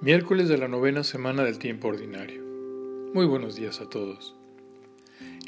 Miércoles 0.00 0.48
de 0.48 0.56
la 0.58 0.68
novena 0.68 1.02
semana 1.02 1.42
del 1.42 1.58
tiempo 1.58 1.88
ordinario. 1.88 2.40
Muy 3.14 3.26
buenos 3.26 3.56
días 3.56 3.80
a 3.80 3.90
todos. 3.90 4.36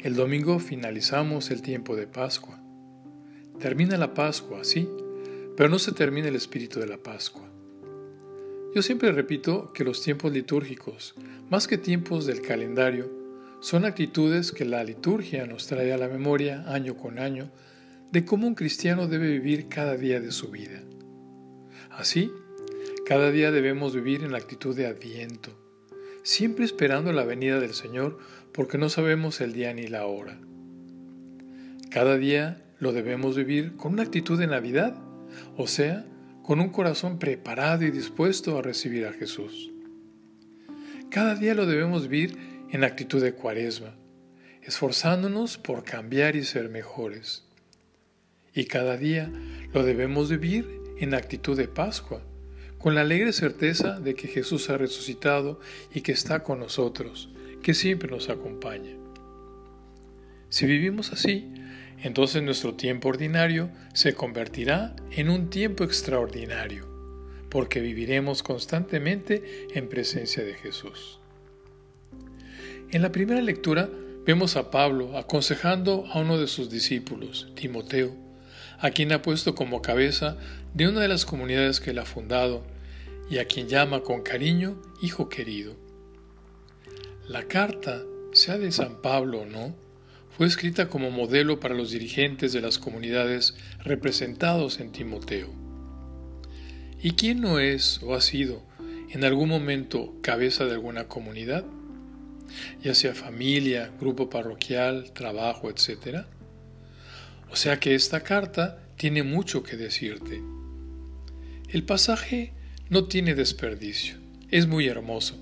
El 0.03 0.13
domingo 0.13 0.59
finalizamos 0.59 1.51
el 1.51 1.61
tiempo 1.61 1.95
de 1.95 2.05
Pascua. 2.05 2.61
Termina 3.59 3.95
la 3.95 4.13
Pascua, 4.13 4.65
sí, 4.65 4.89
pero 5.55 5.69
no 5.69 5.79
se 5.79 5.93
termina 5.93 6.27
el 6.27 6.35
espíritu 6.35 6.81
de 6.81 6.87
la 6.87 6.97
Pascua. 6.97 7.49
Yo 8.75 8.81
siempre 8.81 9.13
repito 9.13 9.71
que 9.71 9.85
los 9.85 10.03
tiempos 10.03 10.33
litúrgicos, 10.33 11.15
más 11.49 11.65
que 11.65 11.77
tiempos 11.77 12.25
del 12.25 12.41
calendario, 12.41 13.09
son 13.61 13.85
actitudes 13.85 14.51
que 14.51 14.65
la 14.65 14.83
liturgia 14.83 15.45
nos 15.45 15.67
trae 15.67 15.93
a 15.93 15.97
la 15.97 16.09
memoria 16.09 16.65
año 16.67 16.97
con 16.97 17.19
año 17.19 17.49
de 18.11 18.25
cómo 18.25 18.47
un 18.47 18.55
cristiano 18.55 19.07
debe 19.07 19.29
vivir 19.29 19.69
cada 19.69 19.95
día 19.95 20.19
de 20.19 20.33
su 20.33 20.49
vida. 20.49 20.83
Así, 21.89 22.33
cada 23.11 23.29
día 23.29 23.51
debemos 23.51 23.93
vivir 23.93 24.23
en 24.23 24.31
la 24.31 24.37
actitud 24.37 24.73
de 24.73 24.85
adviento, 24.85 25.51
siempre 26.23 26.63
esperando 26.63 27.11
la 27.11 27.25
venida 27.25 27.59
del 27.59 27.73
Señor 27.73 28.17
porque 28.53 28.77
no 28.77 28.87
sabemos 28.87 29.41
el 29.41 29.51
día 29.51 29.73
ni 29.73 29.85
la 29.87 30.05
hora. 30.05 30.39
Cada 31.89 32.15
día 32.15 32.63
lo 32.79 32.93
debemos 32.93 33.35
vivir 33.35 33.75
con 33.75 33.91
una 33.91 34.03
actitud 34.03 34.39
de 34.39 34.47
Navidad, 34.47 34.95
o 35.57 35.67
sea, 35.67 36.05
con 36.41 36.61
un 36.61 36.69
corazón 36.69 37.19
preparado 37.19 37.83
y 37.83 37.91
dispuesto 37.91 38.57
a 38.57 38.61
recibir 38.61 39.05
a 39.05 39.11
Jesús. 39.11 39.73
Cada 41.09 41.35
día 41.35 41.53
lo 41.53 41.65
debemos 41.65 42.07
vivir 42.07 42.37
en 42.69 42.85
actitud 42.85 43.21
de 43.21 43.33
cuaresma, 43.33 43.93
esforzándonos 44.61 45.57
por 45.57 45.83
cambiar 45.83 46.37
y 46.37 46.45
ser 46.45 46.69
mejores. 46.69 47.43
Y 48.55 48.67
cada 48.67 48.95
día 48.95 49.29
lo 49.73 49.83
debemos 49.83 50.29
vivir 50.29 50.79
en 50.97 51.13
actitud 51.13 51.57
de 51.57 51.67
Pascua, 51.67 52.21
con 52.81 52.95
la 52.95 53.01
alegre 53.01 53.31
certeza 53.31 53.99
de 53.99 54.15
que 54.15 54.27
Jesús 54.27 54.69
ha 54.69 54.77
resucitado 54.77 55.59
y 55.93 56.01
que 56.01 56.11
está 56.11 56.43
con 56.43 56.59
nosotros, 56.59 57.29
que 57.61 57.73
siempre 57.73 58.09
nos 58.09 58.29
acompaña. 58.29 58.95
Si 60.49 60.65
vivimos 60.65 61.13
así, 61.13 61.47
entonces 62.01 62.41
nuestro 62.41 62.73
tiempo 62.73 63.09
ordinario 63.09 63.69
se 63.93 64.13
convertirá 64.13 64.95
en 65.11 65.29
un 65.29 65.49
tiempo 65.49 65.83
extraordinario, 65.83 66.87
porque 67.49 67.79
viviremos 67.79 68.41
constantemente 68.41 69.67
en 69.73 69.87
presencia 69.87 70.43
de 70.43 70.55
Jesús. 70.55 71.19
En 72.91 73.01
la 73.01 73.11
primera 73.11 73.41
lectura 73.41 73.89
vemos 74.25 74.55
a 74.55 74.71
Pablo 74.71 75.17
aconsejando 75.17 76.05
a 76.11 76.19
uno 76.19 76.39
de 76.39 76.47
sus 76.47 76.69
discípulos, 76.69 77.51
Timoteo, 77.55 78.30
a 78.81 78.91
quien 78.91 79.11
ha 79.13 79.21
puesto 79.21 79.55
como 79.55 79.81
cabeza 79.81 80.37
de 80.73 80.87
una 80.87 81.01
de 81.01 81.07
las 81.07 81.25
comunidades 81.25 81.79
que 81.79 81.91
él 81.91 81.99
ha 81.99 82.05
fundado 82.05 82.63
y 83.29 83.37
a 83.37 83.45
quien 83.45 83.69
llama 83.69 84.01
con 84.01 84.23
cariño 84.23 84.81
Hijo 85.01 85.29
querido. 85.29 85.75
La 87.27 87.47
carta, 87.47 88.03
sea 88.33 88.57
de 88.57 88.71
San 88.71 89.01
Pablo 89.01 89.41
o 89.41 89.45
no, 89.45 89.75
fue 90.35 90.47
escrita 90.47 90.89
como 90.89 91.11
modelo 91.11 91.59
para 91.59 91.75
los 91.75 91.91
dirigentes 91.91 92.53
de 92.53 92.61
las 92.61 92.79
comunidades 92.79 93.55
representados 93.83 94.79
en 94.79 94.91
Timoteo. 94.91 95.49
¿Y 97.01 97.11
quién 97.11 97.41
no 97.41 97.59
es 97.59 98.01
o 98.03 98.15
ha 98.15 98.21
sido 98.21 98.63
en 99.11 99.23
algún 99.23 99.49
momento 99.49 100.13
cabeza 100.21 100.65
de 100.65 100.73
alguna 100.73 101.07
comunidad? 101.07 101.65
Ya 102.83 102.95
sea 102.95 103.13
familia, 103.13 103.91
grupo 103.99 104.29
parroquial, 104.29 105.11
trabajo, 105.13 105.69
etc. 105.69 106.25
O 107.51 107.57
sea 107.57 107.79
que 107.79 107.95
esta 107.95 108.21
carta 108.21 108.79
tiene 108.95 109.23
mucho 109.23 109.61
que 109.61 109.75
decirte. 109.75 110.41
El 111.67 111.83
pasaje 111.83 112.53
no 112.89 113.05
tiene 113.05 113.35
desperdicio, 113.35 114.15
es 114.49 114.67
muy 114.67 114.87
hermoso 114.87 115.35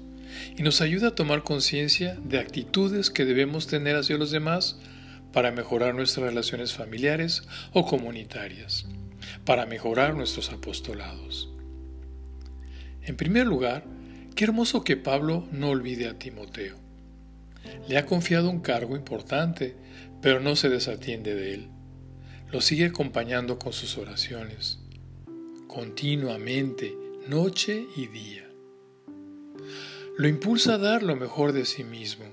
y 0.57 0.63
nos 0.63 0.81
ayuda 0.81 1.09
a 1.09 1.15
tomar 1.15 1.43
conciencia 1.43 2.17
de 2.23 2.39
actitudes 2.39 3.11
que 3.11 3.25
debemos 3.25 3.67
tener 3.67 3.95
hacia 3.95 4.17
los 4.17 4.31
demás 4.31 4.79
para 5.33 5.51
mejorar 5.51 5.93
nuestras 5.93 6.25
relaciones 6.25 6.73
familiares 6.73 7.43
o 7.73 7.85
comunitarias, 7.85 8.87
para 9.45 9.67
mejorar 9.67 10.15
nuestros 10.15 10.51
apostolados. 10.51 11.49
En 13.03 13.17
primer 13.17 13.45
lugar, 13.45 13.83
qué 14.35 14.45
hermoso 14.45 14.83
que 14.83 14.97
Pablo 14.97 15.47
no 15.51 15.69
olvide 15.69 16.07
a 16.07 16.17
Timoteo. 16.17 16.75
Le 17.87 17.99
ha 17.99 18.07
confiado 18.07 18.49
un 18.49 18.61
cargo 18.61 18.95
importante, 18.95 19.75
pero 20.23 20.39
no 20.39 20.55
se 20.55 20.69
desatiende 20.69 21.35
de 21.35 21.53
él 21.53 21.69
lo 22.51 22.61
sigue 22.61 22.85
acompañando 22.85 23.59
con 23.59 23.73
sus 23.73 23.97
oraciones, 23.97 24.79
continuamente, 25.67 26.97
noche 27.27 27.85
y 27.95 28.07
día. 28.07 28.49
Lo 30.17 30.27
impulsa 30.27 30.73
a 30.73 30.77
dar 30.79 31.03
lo 31.03 31.15
mejor 31.15 31.53
de 31.53 31.65
sí 31.65 31.83
mismo. 31.83 32.25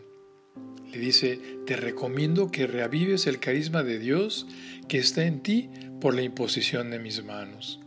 Le 0.91 0.99
dice, 0.99 1.38
te 1.66 1.76
recomiendo 1.76 2.50
que 2.50 2.66
reavives 2.66 3.26
el 3.26 3.38
carisma 3.38 3.82
de 3.82 3.99
Dios 3.99 4.47
que 4.88 4.99
está 4.99 5.25
en 5.25 5.43
ti 5.43 5.69
por 6.00 6.15
la 6.15 6.22
imposición 6.22 6.91
de 6.91 6.99
mis 6.99 7.22
manos. 7.22 7.81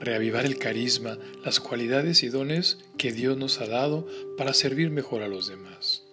Reavivar 0.00 0.46
el 0.46 0.58
carisma, 0.58 1.18
las 1.44 1.60
cualidades 1.60 2.22
y 2.22 2.28
dones 2.28 2.78
que 2.96 3.12
Dios 3.12 3.36
nos 3.36 3.60
ha 3.60 3.66
dado 3.66 4.06
para 4.38 4.54
servir 4.54 4.90
mejor 4.90 5.22
a 5.22 5.28
los 5.28 5.46
demás. 5.46 6.04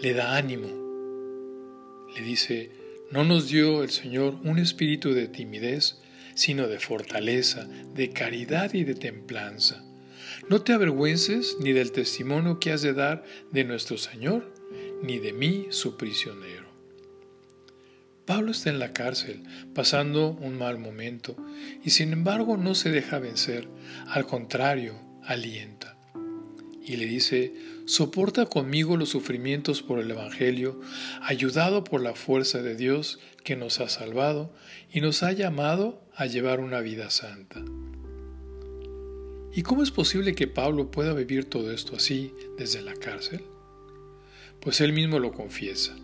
Le 0.00 0.14
da 0.14 0.36
ánimo. 0.36 0.68
Le 2.16 2.22
dice, 2.22 2.83
no 3.10 3.24
nos 3.24 3.48
dio 3.48 3.82
el 3.82 3.90
Señor 3.90 4.38
un 4.44 4.58
espíritu 4.58 5.12
de 5.12 5.28
timidez, 5.28 6.00
sino 6.34 6.66
de 6.66 6.80
fortaleza, 6.80 7.68
de 7.94 8.10
caridad 8.10 8.74
y 8.74 8.84
de 8.84 8.94
templanza. 8.94 9.84
No 10.48 10.62
te 10.62 10.72
avergüences 10.72 11.56
ni 11.60 11.72
del 11.72 11.92
testimonio 11.92 12.58
que 12.58 12.72
has 12.72 12.82
de 12.82 12.92
dar 12.92 13.24
de 13.52 13.64
nuestro 13.64 13.98
Señor, 13.98 14.52
ni 15.02 15.18
de 15.18 15.32
mí, 15.32 15.66
su 15.70 15.96
prisionero. 15.96 16.64
Pablo 18.26 18.52
está 18.52 18.70
en 18.70 18.78
la 18.78 18.92
cárcel, 18.92 19.42
pasando 19.74 20.30
un 20.30 20.58
mal 20.58 20.78
momento, 20.78 21.36
y 21.84 21.90
sin 21.90 22.12
embargo 22.12 22.56
no 22.56 22.74
se 22.74 22.90
deja 22.90 23.18
vencer, 23.18 23.68
al 24.08 24.26
contrario, 24.26 24.98
alienta 25.22 25.93
y 26.84 26.96
le 26.96 27.06
dice, 27.06 27.54
soporta 27.86 28.46
conmigo 28.46 28.96
los 28.96 29.08
sufrimientos 29.08 29.82
por 29.82 29.98
el 29.98 30.10
Evangelio, 30.10 30.80
ayudado 31.22 31.82
por 31.82 32.02
la 32.02 32.14
fuerza 32.14 32.62
de 32.62 32.76
Dios 32.76 33.18
que 33.42 33.56
nos 33.56 33.80
ha 33.80 33.88
salvado 33.88 34.52
y 34.92 35.00
nos 35.00 35.22
ha 35.22 35.32
llamado 35.32 36.02
a 36.14 36.26
llevar 36.26 36.60
una 36.60 36.80
vida 36.80 37.10
santa. 37.10 37.64
¿Y 39.56 39.62
cómo 39.62 39.82
es 39.82 39.90
posible 39.90 40.34
que 40.34 40.48
Pablo 40.48 40.90
pueda 40.90 41.14
vivir 41.14 41.44
todo 41.44 41.70
esto 41.70 41.96
así 41.96 42.32
desde 42.58 42.82
la 42.82 42.94
cárcel? 42.94 43.42
Pues 44.60 44.80
él 44.80 44.92
mismo 44.92 45.20
lo 45.20 45.32
confiesa. 45.32 45.96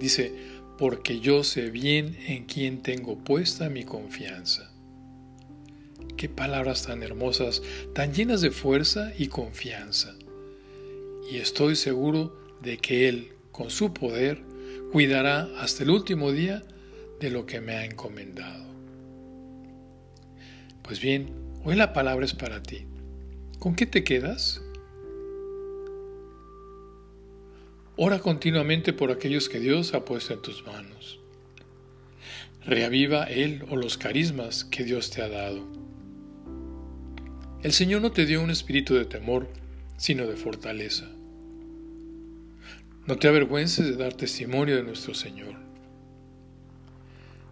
Dice, 0.00 0.34
porque 0.78 1.20
yo 1.20 1.44
sé 1.44 1.70
bien 1.70 2.16
en 2.26 2.46
quién 2.46 2.82
tengo 2.82 3.22
puesta 3.22 3.68
mi 3.68 3.84
confianza. 3.84 4.71
Qué 6.16 6.28
palabras 6.28 6.86
tan 6.86 7.02
hermosas, 7.02 7.62
tan 7.94 8.12
llenas 8.14 8.40
de 8.40 8.50
fuerza 8.50 9.12
y 9.18 9.28
confianza. 9.28 10.14
Y 11.30 11.36
estoy 11.38 11.76
seguro 11.76 12.36
de 12.60 12.78
que 12.78 13.08
Él, 13.08 13.32
con 13.50 13.70
su 13.70 13.92
poder, 13.92 14.42
cuidará 14.92 15.48
hasta 15.58 15.82
el 15.82 15.90
último 15.90 16.32
día 16.32 16.62
de 17.20 17.30
lo 17.30 17.46
que 17.46 17.60
me 17.60 17.72
ha 17.74 17.84
encomendado. 17.84 18.66
Pues 20.82 21.00
bien, 21.00 21.30
hoy 21.64 21.76
la 21.76 21.92
palabra 21.92 22.24
es 22.24 22.34
para 22.34 22.62
ti. 22.62 22.86
¿Con 23.58 23.74
qué 23.74 23.86
te 23.86 24.04
quedas? 24.04 24.60
Ora 27.96 28.18
continuamente 28.18 28.92
por 28.92 29.10
aquellos 29.12 29.48
que 29.48 29.60
Dios 29.60 29.94
ha 29.94 30.04
puesto 30.04 30.34
en 30.34 30.42
tus 30.42 30.66
manos. 30.66 31.20
Reaviva 32.64 33.24
Él 33.24 33.64
o 33.70 33.76
los 33.76 33.98
carismas 33.98 34.64
que 34.64 34.82
Dios 34.82 35.10
te 35.10 35.22
ha 35.22 35.28
dado. 35.28 35.81
El 37.62 37.72
Señor 37.72 38.02
no 38.02 38.10
te 38.10 38.26
dio 38.26 38.42
un 38.42 38.50
espíritu 38.50 38.94
de 38.94 39.04
temor, 39.04 39.48
sino 39.96 40.26
de 40.26 40.34
fortaleza. 40.34 41.08
No 43.06 43.16
te 43.16 43.28
avergüences 43.28 43.86
de 43.86 43.96
dar 43.96 44.14
testimonio 44.14 44.74
de 44.74 44.82
nuestro 44.82 45.14
Señor. 45.14 45.54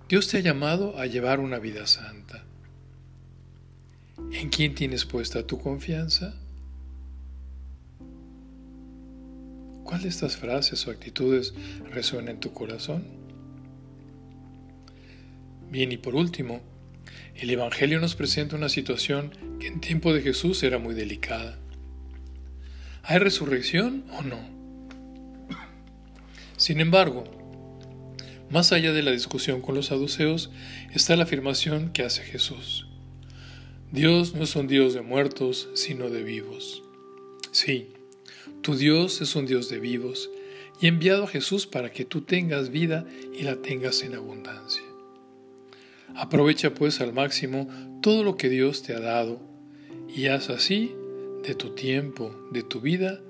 Dios 0.09 0.27
te 0.27 0.39
ha 0.39 0.41
llamado 0.41 0.99
a 0.99 1.07
llevar 1.07 1.39
una 1.39 1.61
vida 1.61 1.87
santa. 1.87 2.45
¿En 4.33 4.49
quién 4.49 4.75
tienes 4.75 5.05
puesta 5.05 5.47
tu 5.47 5.61
confianza? 5.61 6.35
¿Cuál 9.85 10.03
de 10.03 10.09
estas 10.09 10.37
frases 10.37 10.85
o 10.89 10.91
actitudes 10.91 11.55
resuena 11.93 12.33
en 12.33 12.41
tu 12.41 12.53
corazón? 12.53 13.05
Bien, 15.71 15.93
y 15.93 15.99
por 15.99 16.17
último, 16.17 16.61
el 17.41 17.49
Evangelio 17.49 17.99
nos 18.01 18.17
presenta 18.17 18.55
una 18.55 18.69
situación 18.69 19.33
que 19.59 19.67
en 19.67 19.81
tiempo 19.81 20.13
de 20.13 20.21
Jesús 20.21 20.63
era 20.63 20.79
muy 20.79 20.95
delicada. 20.95 21.59
¿Hay 23.03 23.19
resurrección 23.19 24.05
o 24.13 24.23
no? 24.23 24.39
Sin 26.59 26.81
embargo, 26.81 27.25
más 28.51 28.73
allá 28.73 28.93
de 28.93 29.03
la 29.03 29.13
discusión 29.13 29.63
con 29.63 29.75
los 29.75 29.87
saduceos 29.87 30.51
está 30.93 31.17
la 31.17 31.23
afirmación 31.23 31.93
que 31.95 32.03
hace 32.03 32.23
Jesús. 32.23 32.87
Dios 33.91 34.35
no 34.35 34.45
es 34.45 34.55
un 34.55 34.67
Dios 34.67 34.93
de 34.93 35.01
muertos, 35.01 35.71
sino 35.75 36.11
de 36.11 36.23
vivos. 36.23 36.83
Sí, 37.53 37.89
tu 38.61 38.77
Dios 38.77 39.23
es 39.23 39.35
un 39.35 39.47
Dios 39.47 39.71
de 39.71 39.81
vivos 39.81 40.29
y 40.79 40.87
ha 40.87 40.89
enviado 40.91 41.25
a 41.25 41.29
Jesús 41.29 41.67
para 41.67 41.91
que 41.91 42.05
tú 42.05 42.21
tengas 42.21 42.69
vida 42.69 43.07
y 43.33 43.45
la 43.45 43.57
tengas 43.57 44.03
en 44.03 44.15
abundancia. 44.15 44.90
Aprovecha 46.15 46.75
pues 46.75 47.01
al 47.01 47.13
máximo 47.13 47.69
todo 48.03 48.25
lo 48.25 48.37
que 48.37 48.49
Dios 48.49 48.83
te 48.83 48.95
ha 48.95 49.01
dado 49.01 49.41
y 50.09 50.27
haz 50.27 50.51
así 50.51 50.95
de 51.43 51.55
tu 51.55 51.71
tiempo, 51.71 52.35
de 52.51 52.63
tu 52.63 52.81
vida, 52.81 53.21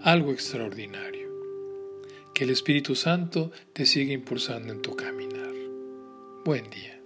algo 0.00 0.32
extraordinario. 0.32 1.28
Que 2.34 2.44
el 2.44 2.50
Espíritu 2.50 2.94
Santo 2.94 3.50
te 3.72 3.84
siga 3.84 4.12
impulsando 4.12 4.72
en 4.72 4.80
tu 4.80 4.94
caminar. 4.94 5.52
Buen 6.44 6.70
día. 6.70 6.97